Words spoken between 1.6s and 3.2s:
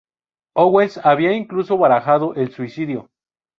barajado el suicidio.